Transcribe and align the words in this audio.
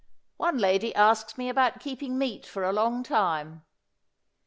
One 0.37 0.57
lady 0.57 0.95
asks 0.95 1.37
me 1.37 1.47
about 1.47 1.79
keeping 1.79 2.17
meat 2.17 2.43
for 2.47 2.63
a 2.63 2.73
long 2.73 3.03
time. 3.03 3.63